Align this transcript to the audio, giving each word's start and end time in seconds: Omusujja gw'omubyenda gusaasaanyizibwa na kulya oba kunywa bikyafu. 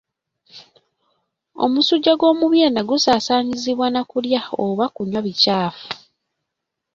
Omusujja 1.63 2.13
gw'omubyenda 2.19 2.81
gusaasaanyizibwa 2.89 3.87
na 3.93 4.01
kulya 4.09 4.41
oba 4.65 4.85
kunywa 4.93 5.21
bikyafu. 5.25 5.87